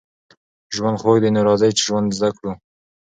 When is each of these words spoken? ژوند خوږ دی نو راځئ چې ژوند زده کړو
ژوند 0.75 0.97
خوږ 1.01 1.17
دی 1.23 1.29
نو 1.35 1.41
راځئ 1.47 1.69
چې 1.77 1.81
ژوند 1.87 2.07
زده 2.17 2.29
کړو 2.37 2.51